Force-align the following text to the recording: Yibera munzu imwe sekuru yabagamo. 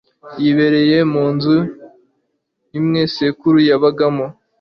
Yibera 0.41 0.99
munzu 1.13 1.55
imwe 2.79 3.01
sekuru 3.15 3.57
yabagamo. 3.69 4.25